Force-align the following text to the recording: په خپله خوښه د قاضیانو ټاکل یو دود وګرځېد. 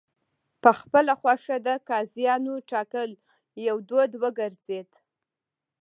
په 0.61 0.69
خپله 0.79 1.13
خوښه 1.21 1.55
د 1.67 1.69
قاضیانو 1.89 2.53
ټاکل 2.69 3.09
یو 3.67 3.75
دود 3.89 4.11
وګرځېد. 4.21 4.89